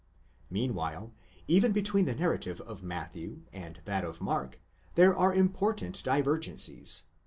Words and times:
Meanwhile, 0.49 1.13
even 1.47 1.73
between 1.73 2.05
the 2.05 2.15
narrative 2.15 2.59
of 2.61 2.81
Matthew 2.81 3.43
and 3.53 3.79
that 3.85 4.03
of 4.03 4.19
Mark, 4.19 4.59
there 4.95 5.15
are 5.15 5.31
important 5.31 6.01
divergencies. 6.03 7.03